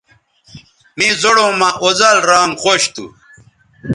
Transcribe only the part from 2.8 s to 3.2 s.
تھو